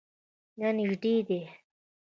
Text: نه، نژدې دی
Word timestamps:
نه، 0.59 0.69
نژدې 0.77 1.15
دی 1.27 1.41